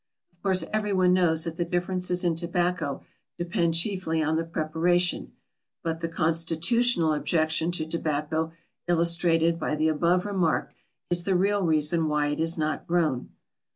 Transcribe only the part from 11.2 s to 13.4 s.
the real reason why it is not grown.